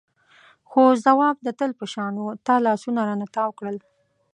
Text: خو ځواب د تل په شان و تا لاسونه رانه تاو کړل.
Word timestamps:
خو 0.69 0.83
ځواب 1.05 1.35
د 1.41 1.47
تل 1.59 1.71
په 1.79 1.85
شان 1.93 2.13
و 2.19 2.25
تا 2.47 2.55
لاسونه 2.65 2.99
رانه 3.07 3.27
تاو 3.35 3.51
کړل. 3.59 3.77